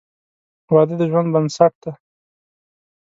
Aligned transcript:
•واده 0.73 0.95
د 0.99 1.01
ژوند 1.11 1.27
بنسټ 1.33 1.73
دی. 1.83 1.91